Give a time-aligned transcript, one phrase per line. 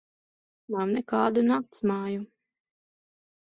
[0.75, 2.25] Nav nekādu naktsmāju.